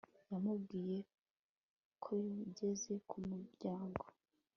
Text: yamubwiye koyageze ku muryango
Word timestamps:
yamubwiye 0.31 0.97
koyageze 2.03 2.93
ku 3.09 3.17
muryango 3.27 4.03